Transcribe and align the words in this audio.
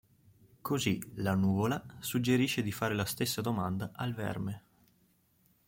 Così 0.61 0.99
la 1.17 1.35
Nuvola 1.35 1.85
suggerisce 1.99 2.63
di 2.63 2.71
fare 2.71 2.95
la 2.95 3.05
stessa 3.05 3.39
domanda 3.39 3.91
al 3.93 4.15
Verme. 4.15 4.63